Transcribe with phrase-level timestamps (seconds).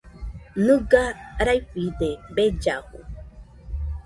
[0.65, 1.03] Nɨga
[1.45, 2.99] raifide bellafu.